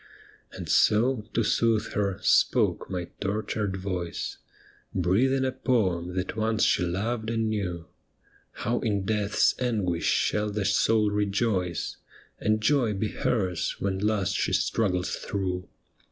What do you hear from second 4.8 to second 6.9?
Breathing a poem that once she